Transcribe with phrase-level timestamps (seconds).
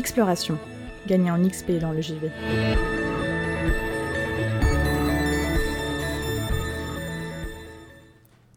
[0.00, 0.56] Exploration.
[1.06, 2.30] Gagner en XP dans le JV.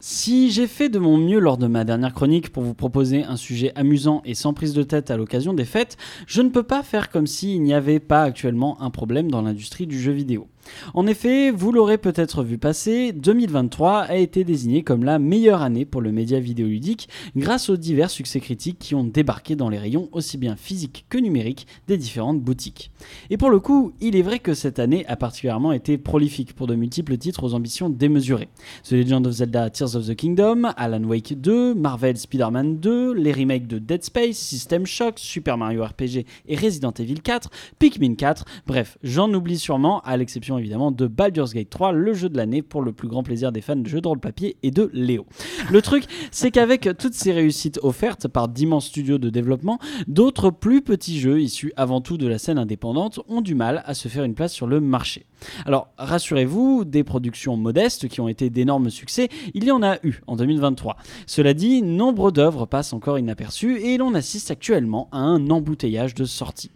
[0.00, 3.34] Si j'ai fait de mon mieux lors de ma dernière chronique pour vous proposer un
[3.34, 5.96] sujet amusant et sans prise de tête à l'occasion des fêtes,
[6.28, 9.88] je ne peux pas faire comme s'il n'y avait pas actuellement un problème dans l'industrie
[9.88, 10.46] du jeu vidéo.
[10.94, 15.84] En effet, vous l'aurez peut-être vu passer, 2023 a été désigné comme la meilleure année
[15.84, 20.08] pour le média vidéoludique grâce aux divers succès critiques qui ont débarqué dans les rayons
[20.12, 22.90] aussi bien physiques que numériques des différentes boutiques.
[23.30, 26.66] Et pour le coup, il est vrai que cette année a particulièrement été prolifique pour
[26.66, 28.48] de multiples titres aux ambitions démesurées.
[28.84, 33.32] The Legend of Zelda Tears of the Kingdom, Alan Wake 2, Marvel Spider-Man 2, les
[33.32, 37.48] remakes de Dead Space, System Shock, Super Mario RPG et Resident Evil 4,
[37.78, 42.28] Pikmin 4, bref, j'en oublie sûrement à l'exception évidemment de Baldur's Gate 3, le jeu
[42.28, 44.70] de l'année pour le plus grand plaisir des fans de jeux de rôle papier et
[44.70, 45.24] de Léo.
[45.70, 50.82] Le truc, c'est qu'avec toutes ces réussites offertes par d'immenses studios de développement, d'autres plus
[50.82, 54.24] petits jeux issus avant tout de la scène indépendante ont du mal à se faire
[54.24, 55.24] une place sur le marché.
[55.64, 60.20] Alors rassurez-vous, des productions modestes qui ont été d'énormes succès, il y en a eu
[60.36, 60.96] 2023.
[61.26, 66.24] Cela dit, nombre d'œuvres passent encore inaperçues et l'on assiste actuellement à un embouteillage de
[66.24, 66.70] sorties.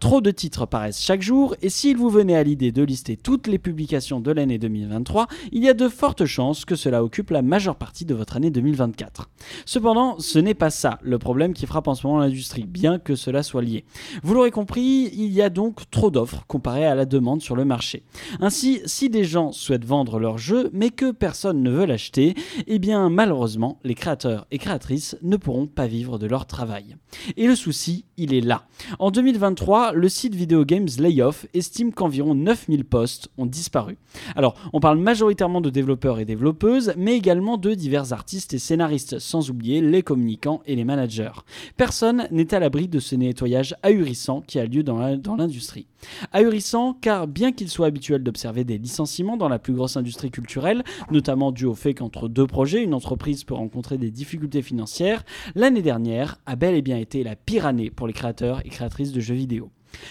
[0.00, 3.46] Trop de titres paraissent chaque jour et s'il vous venait à l'idée de lister toutes
[3.46, 7.42] les publications de l'année 2023, il y a de fortes chances que cela occupe la
[7.42, 9.30] majeure partie de votre année 2024.
[9.64, 13.14] Cependant, ce n'est pas ça le problème qui frappe en ce moment l'industrie, bien que
[13.14, 13.84] cela soit lié.
[14.22, 17.64] Vous l'aurez compris, il y a donc trop d'offres comparé à la demande sur le
[17.64, 18.02] marché.
[18.40, 22.34] Ainsi, si des gens souhaitent vendre leur jeu mais que personne ne veut l'acheter,
[22.66, 26.96] eh bien malheureusement, les créateurs et créatrices ne pourront pas vivre de leur travail.
[27.36, 28.66] Et le souci, il est là.
[28.98, 33.96] En 2023, le site Video Games Layoff estime qu'environ 9000 postes ont disparu.
[34.36, 39.18] Alors, on parle majoritairement de développeurs et développeuses, mais également de divers artistes et scénaristes,
[39.18, 41.32] sans oublier les communicants et les managers.
[41.76, 45.86] Personne n'est à l'abri de ce nettoyage ahurissant qui a lieu dans l'industrie.
[46.32, 50.84] Ahurissant car bien qu'il soit habituel d'observer des licenciements dans la plus grosse industrie culturelle,
[51.10, 55.82] notamment dû au fait qu'entre deux projets, une entreprise peut rencontrer des difficultés financières, l'année
[55.82, 59.20] dernière a bel et bien été la pire année pour les créateurs et créatrices de
[59.20, 59.70] jeux vidéo.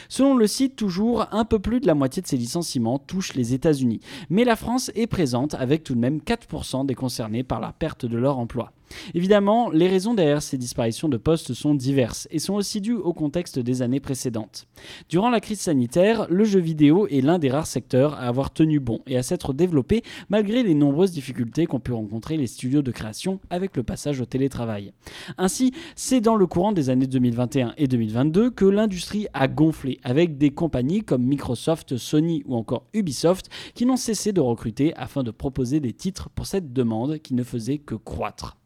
[0.09, 3.53] Selon le site, toujours un peu plus de la moitié de ces licenciements touchent les
[3.53, 3.99] États-Unis,
[4.29, 8.05] mais la France est présente avec tout de même 4% des concernés par la perte
[8.05, 8.71] de leur emploi.
[9.13, 13.13] Évidemment, les raisons derrière ces disparitions de postes sont diverses et sont aussi dues au
[13.13, 14.67] contexte des années précédentes.
[15.09, 18.79] Durant la crise sanitaire, le jeu vidéo est l'un des rares secteurs à avoir tenu
[18.79, 22.91] bon et à s'être développé malgré les nombreuses difficultés qu'ont pu rencontrer les studios de
[22.91, 24.93] création avec le passage au télétravail.
[25.37, 30.37] Ainsi, c'est dans le courant des années 2021 et 2022 que l'industrie a gonflé avec
[30.37, 35.31] des compagnies comme Microsoft, Sony ou encore Ubisoft qui n'ont cessé de recruter afin de
[35.31, 38.57] proposer des titres pour cette demande qui ne faisait que croître.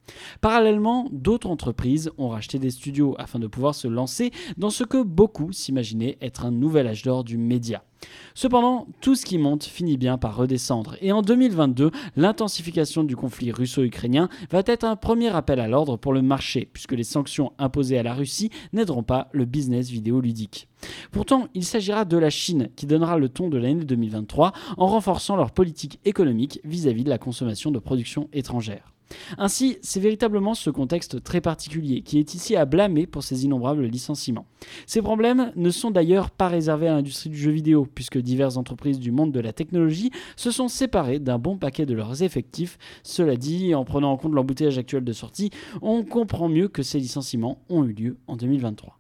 [0.41, 5.01] Parallèlement, d'autres entreprises ont racheté des studios afin de pouvoir se lancer dans ce que
[5.01, 7.84] beaucoup s'imaginaient être un nouvel âge d'or du média.
[8.35, 13.51] Cependant, tout ce qui monte finit bien par redescendre et en 2022, l'intensification du conflit
[13.51, 17.97] russo-ukrainien va être un premier appel à l'ordre pour le marché puisque les sanctions imposées
[17.97, 20.68] à la Russie n'aideront pas le business vidéoludique.
[21.12, 25.35] Pourtant, il s'agira de la Chine qui donnera le ton de l'année 2023 en renforçant
[25.35, 28.97] leur politique économique vis-à-vis -vis de la consommation de production étrangère.
[29.38, 33.85] Ainsi, c'est véritablement ce contexte très particulier qui est ici à blâmer pour ces innombrables
[33.85, 34.45] licenciements.
[34.85, 39.00] Ces problèmes ne sont d'ailleurs pas réservés à l'industrie du jeu vidéo, puisque diverses entreprises
[39.00, 42.78] du monde de la technologie se sont séparées d'un bon paquet de leurs effectifs.
[43.03, 45.51] Cela dit, en prenant en compte l'embouteillage actuel de sortie,
[45.81, 48.97] on comprend mieux que ces licenciements ont eu lieu en 2023.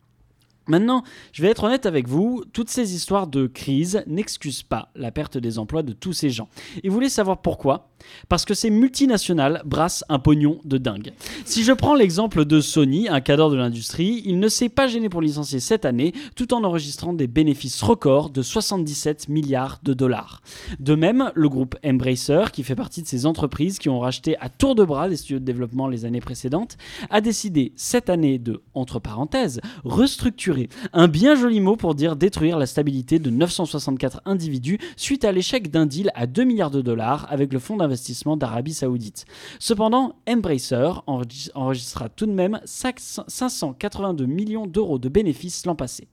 [0.67, 5.11] Maintenant, je vais être honnête avec vous, toutes ces histoires de crise n'excusent pas la
[5.11, 6.49] perte des emplois de tous ces gens.
[6.83, 7.89] Et vous voulez savoir pourquoi?
[8.29, 11.13] Parce que ces multinationales brassent un pognon de dingue.
[11.45, 15.09] Si je prends l'exemple de Sony, un cadre de l'industrie, il ne s'est pas gêné
[15.09, 20.41] pour licencier cette année tout en enregistrant des bénéfices records de 77 milliards de dollars.
[20.79, 24.49] De même, le groupe Embracer, qui fait partie de ces entreprises qui ont racheté à
[24.49, 26.77] tour de bras les studios de développement les années précédentes,
[27.09, 32.57] a décidé cette année de, entre parenthèses, restructurer un bien joli mot pour dire détruire
[32.57, 37.27] la stabilité de 964 individus suite à l'échec d'un deal à 2 milliards de dollars
[37.29, 39.25] avec le fonds d'investissement d'Arabie Saoudite.
[39.59, 46.07] Cependant, Embracer enregistra tout de même 582 millions d'euros de bénéfices l'an passé.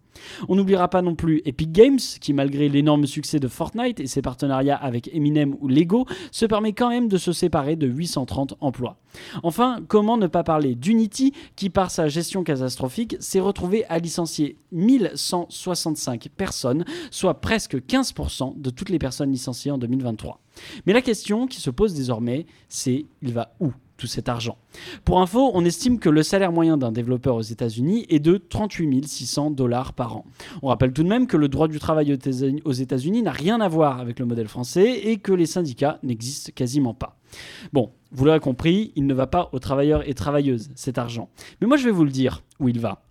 [0.48, 4.22] On n'oubliera pas non plus Epic Games, qui malgré l'énorme succès de Fortnite et ses
[4.22, 8.96] partenariats avec Eminem ou Lego, se permet quand même de se séparer de 830 emplois.
[9.42, 14.56] Enfin, comment ne pas parler d'Unity, qui par sa gestion catastrophique s'est retrouvé à licencier
[14.72, 20.40] 1165 personnes, soit presque 15% de toutes les personnes licenciées en 2023.
[20.86, 23.72] Mais la question qui se pose désormais, c'est il va où?
[24.06, 24.58] Cet argent.
[25.04, 29.06] Pour info, on estime que le salaire moyen d'un développeur aux États-Unis est de 38
[29.06, 30.24] 600 dollars par an.
[30.62, 32.16] On rappelle tout de même que le droit du travail
[32.64, 36.52] aux États-Unis n'a rien à voir avec le modèle français et que les syndicats n'existent
[36.54, 37.18] quasiment pas.
[37.72, 41.28] Bon, vous l'avez compris, il ne va pas aux travailleurs et travailleuses, cet argent.
[41.60, 43.02] Mais moi je vais vous le dire où il va.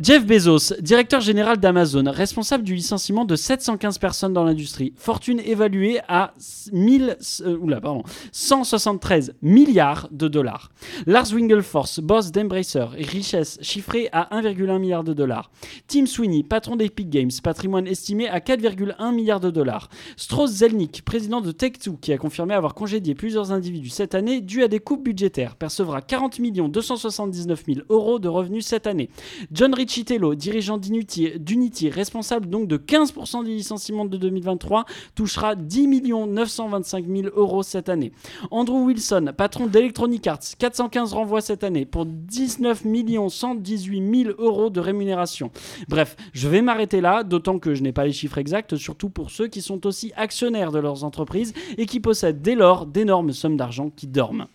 [0.00, 4.94] Jeff Bezos, directeur général d'Amazon, responsable du licenciement de 715 personnes dans l'industrie.
[4.96, 6.32] Fortune évaluée à
[6.72, 8.02] 1000, euh, oula, pardon,
[8.32, 10.70] 173 milliards de dollars.
[11.06, 15.50] Lars Wingelforce, boss d'Embracer, richesse chiffrée à 1,1 milliard de dollars.
[15.88, 19.90] Tim Sweeney, patron d'Epic Games, patrimoine estimé à 4,1 milliards de dollars.
[20.16, 24.62] Strauss Zelnick, président de Take-Two, qui a confirmé avoir congédié plusieurs individus cette année dû
[24.62, 26.40] à des coupes budgétaires, percevra 40
[26.70, 29.10] 279 000 euros de revenus cette année.
[29.52, 34.84] John Chitello, dirigeant d'Unity, responsable donc de 15% du licenciement de 2023,
[35.14, 35.88] touchera 10
[36.28, 38.12] 925 000 euros cette année.
[38.50, 42.82] Andrew Wilson, patron d'Electronic Arts, 415 renvois cette année pour 19
[43.28, 45.50] 118 000 euros de rémunération.
[45.88, 49.30] Bref, je vais m'arrêter là, d'autant que je n'ai pas les chiffres exacts, surtout pour
[49.30, 53.56] ceux qui sont aussi actionnaires de leurs entreprises et qui possèdent dès lors d'énormes sommes
[53.56, 54.46] d'argent qui dorment.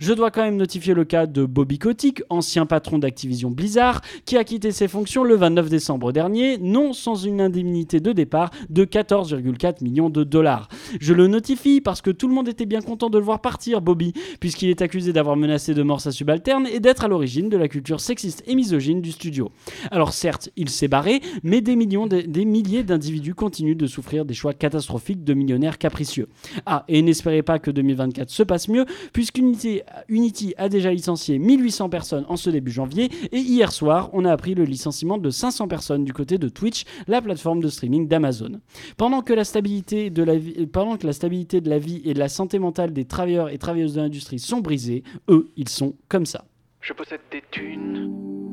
[0.00, 4.36] Je dois quand même notifier le cas de Bobby Kotick, ancien patron d'Activision Blizzard, qui
[4.36, 8.84] a quitté ses fonctions le 29 décembre dernier, non sans une indemnité de départ de
[8.84, 10.68] 14,4 millions de dollars.
[11.00, 13.80] Je le notifie parce que tout le monde était bien content de le voir partir,
[13.80, 17.56] Bobby, puisqu'il est accusé d'avoir menacé de mort sa subalterne et d'être à l'origine de
[17.56, 19.50] la culture sexiste et misogyne du studio.
[19.90, 24.34] Alors certes, il s'est barré, mais des millions, des milliers d'individus continuent de souffrir des
[24.34, 26.28] choix catastrophiques de millionnaires capricieux.
[26.66, 31.88] Ah, et n'espérez pas que 2024 se passe mieux, puisqu'Unity Unity a déjà licencié 1800
[31.88, 35.68] personnes en ce début janvier, et hier soir, on a appris le licenciement de 500
[35.68, 38.60] personnes du côté de Twitch, la plateforme de streaming d'Amazon.
[38.96, 42.14] Pendant que la stabilité de la vie, pendant que la stabilité de la vie et
[42.14, 45.94] de la santé mentale des travailleurs et travailleuses de l'industrie sont brisées, eux, ils sont
[46.08, 46.44] comme ça.
[46.80, 48.10] Je possède des thunes,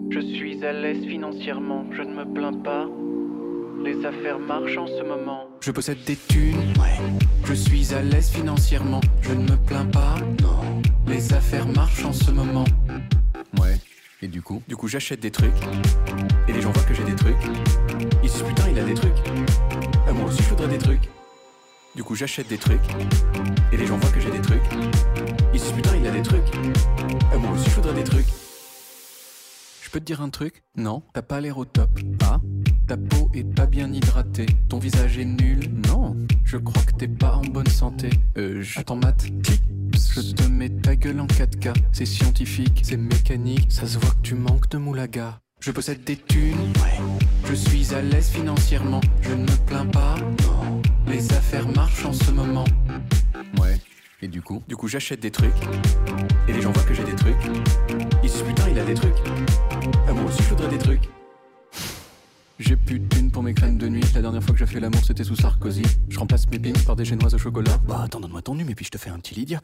[0.09, 2.87] je suis à l'aise financièrement, je ne me plains pas.
[3.83, 5.47] Les affaires marchent en ce moment.
[5.59, 6.97] Je possède des thunes, ouais.
[7.45, 10.15] Je suis à l'aise financièrement, je ne me plains pas.
[10.41, 10.81] Non.
[11.07, 12.63] Les affaires marchent en ce moment.
[14.23, 15.55] Et du coup, du coup j'achète des trucs.
[16.47, 17.35] Et les gens voient que j'ai des trucs.
[18.21, 19.17] Ils se disent putain il a des trucs.
[20.07, 21.09] Ah, moi aussi je voudrais des trucs.
[21.95, 22.81] Du coup j'achète des trucs.
[23.71, 24.61] Et les gens voient que j'ai des trucs.
[25.53, 26.45] Ils se disent putain il a des trucs.
[27.33, 28.27] Ah, moi aussi je voudrais des trucs.
[29.91, 30.63] Je peux te dire un truc?
[30.77, 31.99] Non, t'as pas l'air au top.
[32.23, 32.39] Ah
[32.87, 35.69] ta peau est pas bien hydratée, ton visage est nul.
[35.89, 36.15] Non,
[36.45, 38.09] je crois que t'es pas en bonne santé.
[38.37, 38.79] Euh, je...
[38.79, 39.25] Attends, Matt,
[39.93, 41.73] je te mets ta gueule en 4K.
[41.91, 45.41] C'est scientifique, c'est mécanique, ça se voit que tu manques de moulaga.
[45.59, 46.71] Je possède des thunes.
[47.49, 50.15] Je suis à l'aise financièrement, je ne me plains pas.
[50.19, 50.81] Non.
[51.05, 52.63] Les affaires marchent en ce moment.
[54.23, 55.51] Et du coup, du coup j'achète des trucs.
[56.47, 57.35] Et les gens voient que j'ai des trucs.
[58.23, 59.15] Ils se disent putain il a des trucs.
[60.07, 61.09] Ah moi aussi je voudrais des trucs.
[62.59, 64.03] J'ai plus de thunes pour mes crèmes de nuit.
[64.13, 65.81] La dernière fois que j'ai fait l'amour, c'était sous Sarkozy.
[66.09, 67.79] Je remplace mes pins par des génoises au chocolat.
[67.87, 69.61] Bah, attends, donne-moi ton nume et puis je te fais un petit Lydia.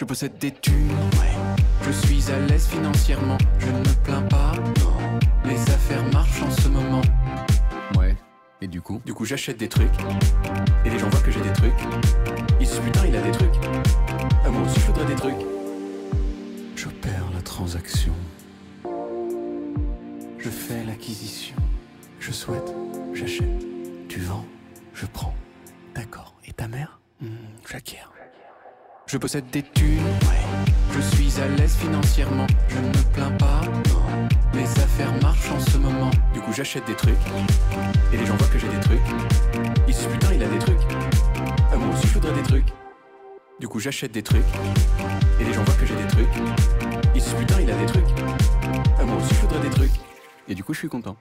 [0.00, 0.88] Je possède des thunes,
[1.20, 1.66] ouais.
[1.82, 4.52] Je suis à l'aise financièrement, je ne me plains pas.
[4.80, 5.18] Non.
[5.44, 7.02] Les affaires marchent en ce moment.
[7.98, 8.16] Ouais.
[8.62, 9.92] Et du coup, du coup j'achète des trucs.
[10.86, 11.74] Et les gens voient que j'ai des trucs.
[12.58, 13.52] Ils se disent putain il a des trucs.
[14.42, 15.44] Ah moi aussi je voudrais des trucs.
[16.76, 18.14] Je perds la transaction.
[20.38, 21.56] Je fais l'acquisition.
[22.20, 22.72] Je souhaite,
[23.12, 23.66] j'achète.
[24.08, 24.46] Tu vends,
[24.94, 25.34] je prends.
[25.94, 26.32] D'accord.
[26.46, 27.00] Et ta mère?
[27.20, 27.26] Mmh,
[27.70, 27.98] J'acquiers.
[29.12, 29.98] Je possède des thunes.
[30.92, 33.60] Je suis à l'aise financièrement, je ne me plains pas.
[34.54, 36.12] Les affaires marchent en ce moment.
[36.32, 37.18] Du coup, j'achète des trucs.
[38.12, 39.00] Et les gens voient que j'ai des trucs.
[39.88, 40.78] Ils se disent putain, il a des trucs.
[41.72, 42.66] Ah, moi aussi, je voudrais des trucs.
[43.58, 44.46] Du coup, j'achète des trucs.
[45.40, 46.28] Et les gens voient que j'ai des trucs.
[47.12, 48.04] Ils se putain, il a des trucs.
[48.96, 50.00] Ah, moi aussi, je voudrais des trucs.
[50.46, 51.16] Et du coup, je suis content.